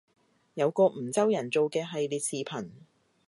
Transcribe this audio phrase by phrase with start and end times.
[0.55, 2.69] 有個梧州人做嘅系列視頻